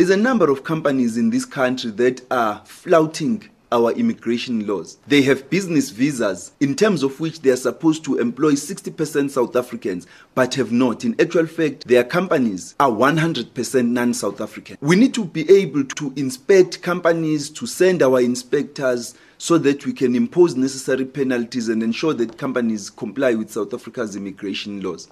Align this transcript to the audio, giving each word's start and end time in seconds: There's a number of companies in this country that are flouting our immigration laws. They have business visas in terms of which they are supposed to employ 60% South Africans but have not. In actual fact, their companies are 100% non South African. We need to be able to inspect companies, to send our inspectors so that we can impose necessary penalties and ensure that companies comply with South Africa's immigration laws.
There's 0.00 0.08
a 0.08 0.16
number 0.16 0.50
of 0.50 0.64
companies 0.64 1.18
in 1.18 1.28
this 1.28 1.44
country 1.44 1.90
that 1.90 2.22
are 2.30 2.62
flouting 2.64 3.50
our 3.70 3.92
immigration 3.92 4.66
laws. 4.66 4.96
They 5.06 5.20
have 5.24 5.50
business 5.50 5.90
visas 5.90 6.52
in 6.58 6.74
terms 6.74 7.02
of 7.02 7.20
which 7.20 7.42
they 7.42 7.50
are 7.50 7.56
supposed 7.56 8.02
to 8.04 8.16
employ 8.16 8.52
60% 8.52 9.28
South 9.28 9.54
Africans 9.54 10.06
but 10.34 10.54
have 10.54 10.72
not. 10.72 11.04
In 11.04 11.20
actual 11.20 11.46
fact, 11.46 11.86
their 11.86 12.02
companies 12.02 12.74
are 12.80 12.88
100% 12.88 13.88
non 13.88 14.14
South 14.14 14.40
African. 14.40 14.78
We 14.80 14.96
need 14.96 15.12
to 15.12 15.24
be 15.26 15.46
able 15.50 15.84
to 15.84 16.14
inspect 16.16 16.80
companies, 16.80 17.50
to 17.50 17.66
send 17.66 18.02
our 18.02 18.22
inspectors 18.22 19.14
so 19.36 19.58
that 19.58 19.84
we 19.84 19.92
can 19.92 20.14
impose 20.14 20.56
necessary 20.56 21.04
penalties 21.04 21.68
and 21.68 21.82
ensure 21.82 22.14
that 22.14 22.38
companies 22.38 22.88
comply 22.88 23.34
with 23.34 23.50
South 23.50 23.74
Africa's 23.74 24.16
immigration 24.16 24.80
laws. 24.80 25.10